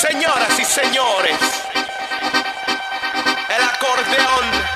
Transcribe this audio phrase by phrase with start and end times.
[0.00, 1.36] Señoras y señores,
[3.48, 4.67] el acordeón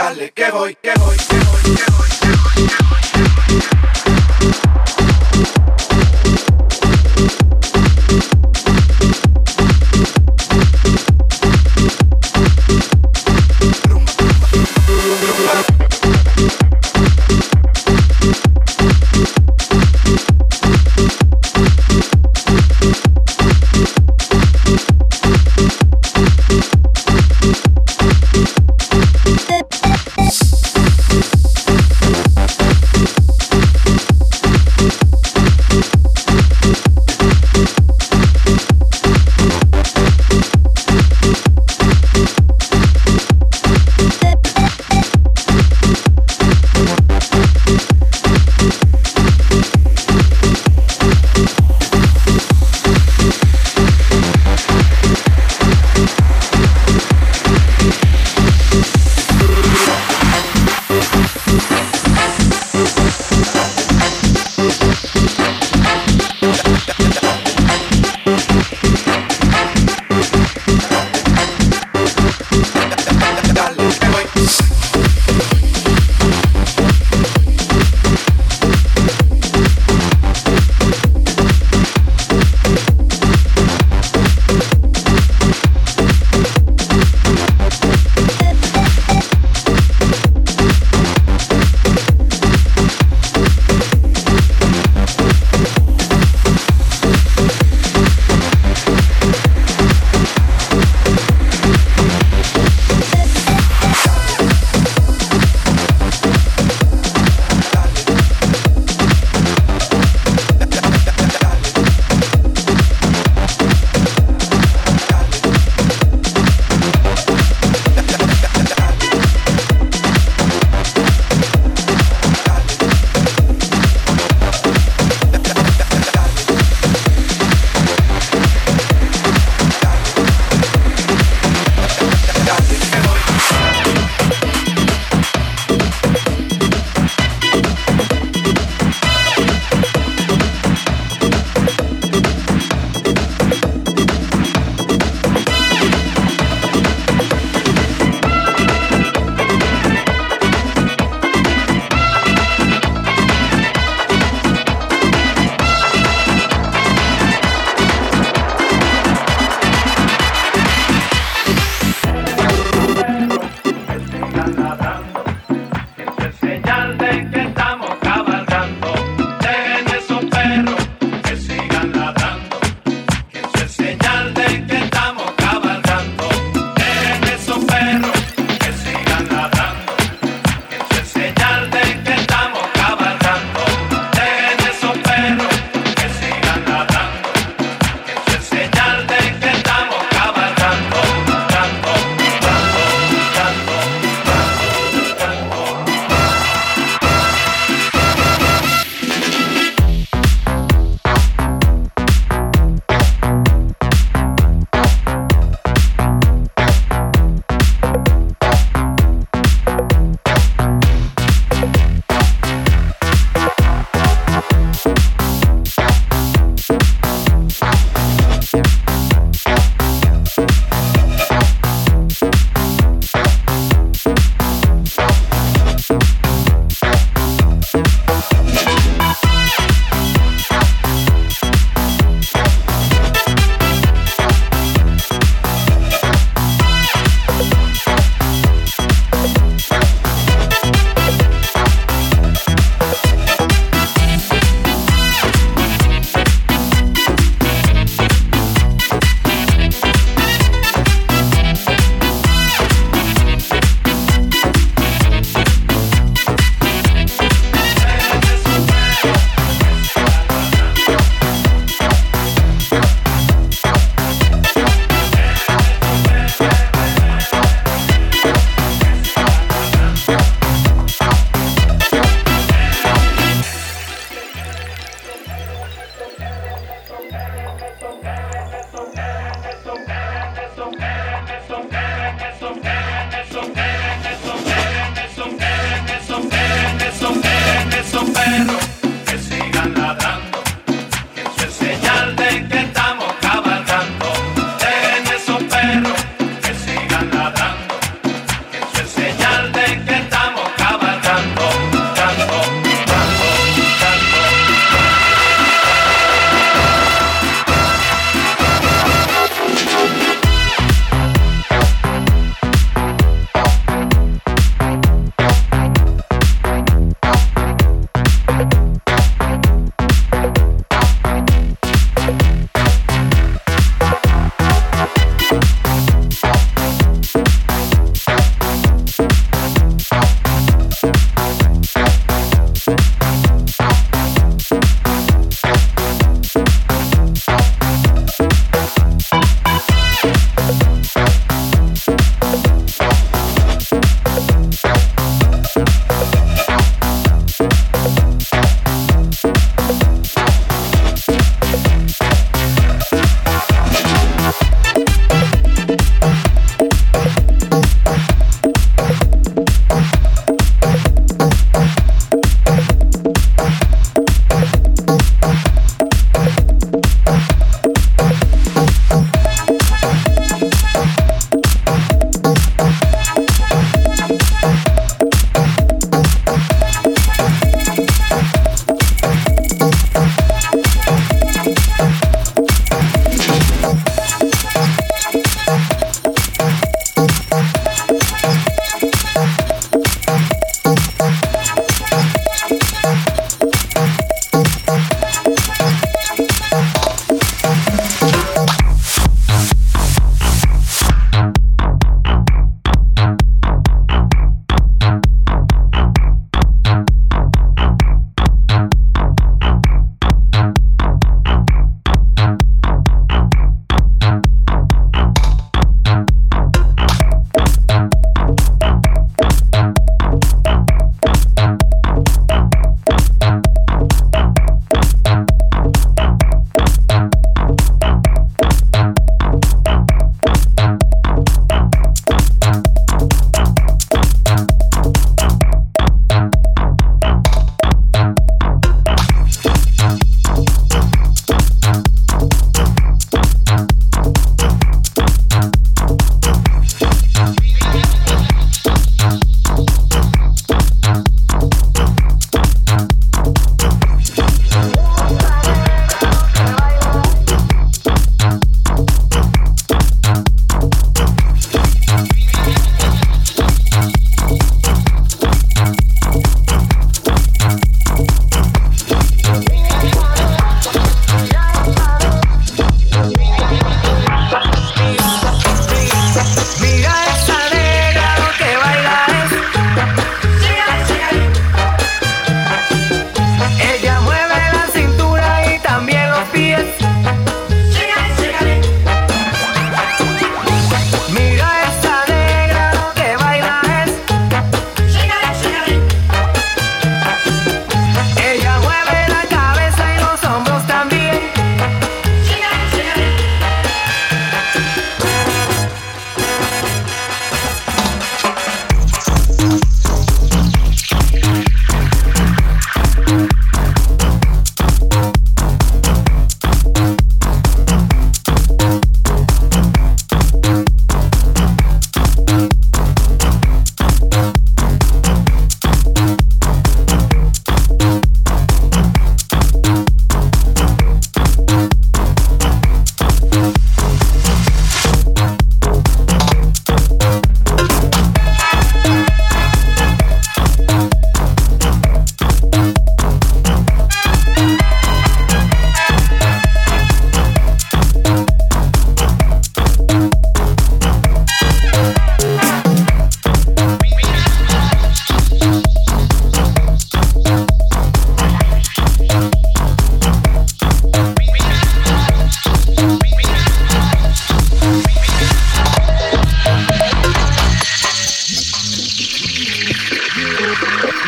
[0.00, 2.39] Dale que voy, que voy, que voy, que voy, que voy,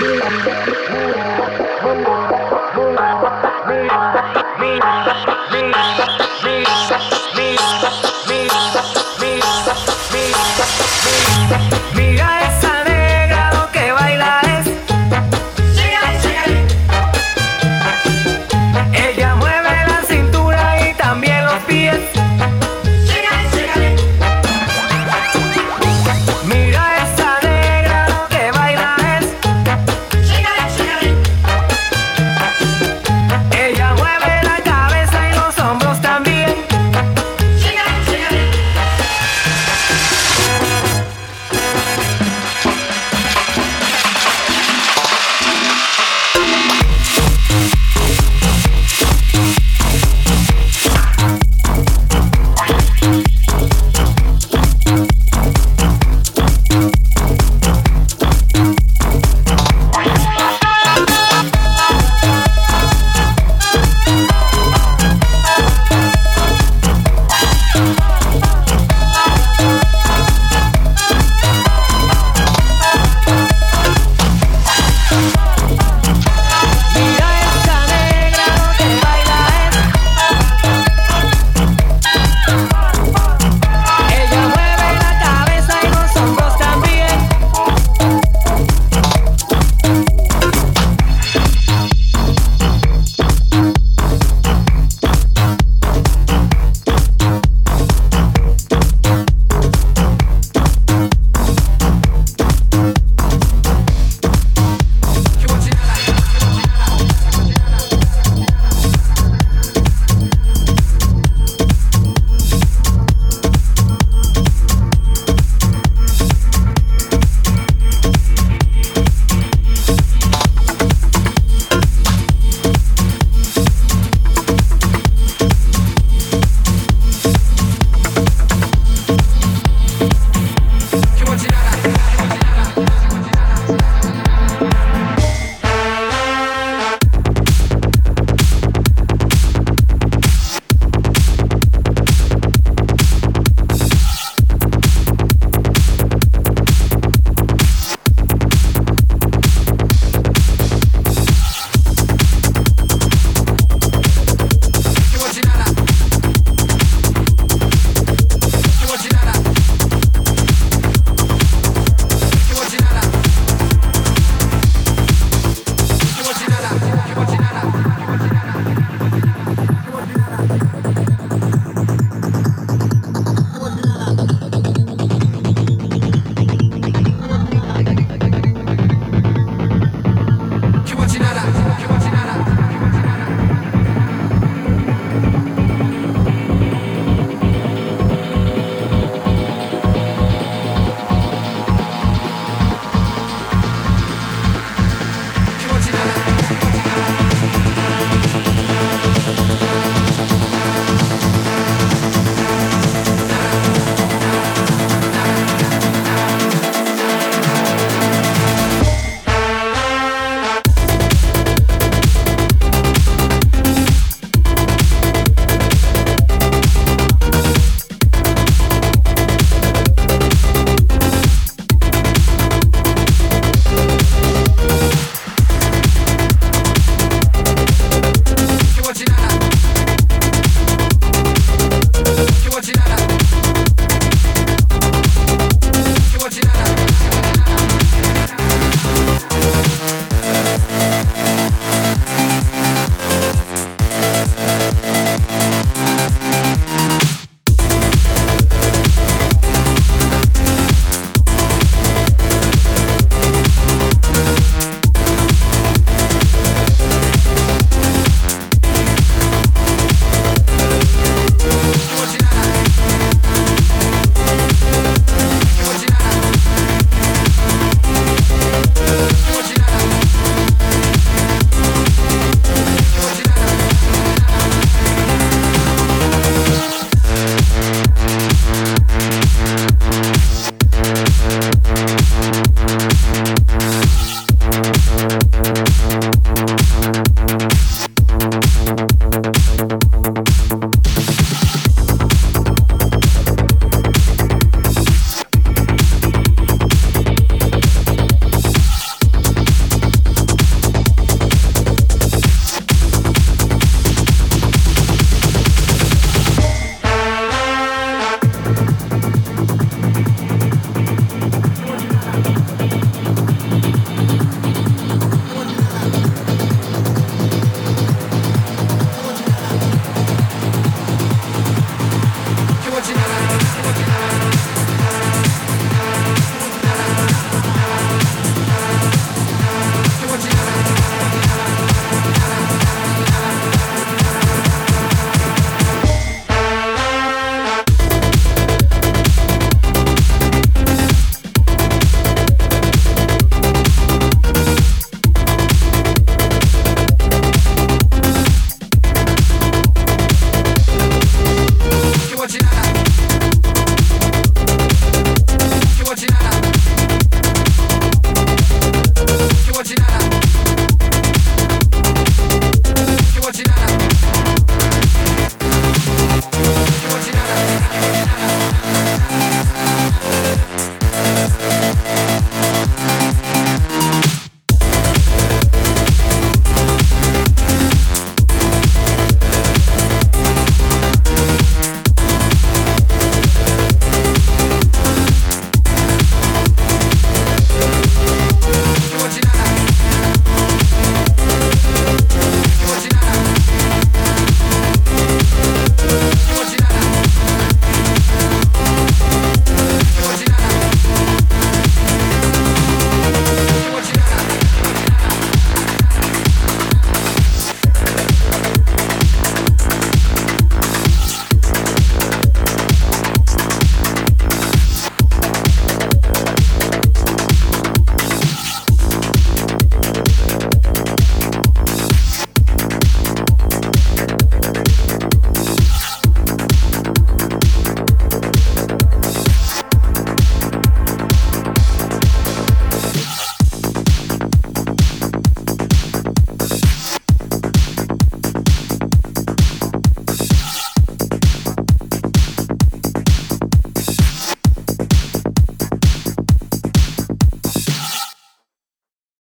[0.03, 0.42] Yeah.